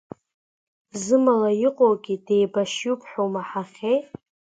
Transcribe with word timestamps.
Зымала 1.03 1.51
иҟоугьы 1.67 2.15
деибашьҩуп 2.25 3.01
ҳәа 3.09 3.21
умаҳахьеи? 3.27 3.97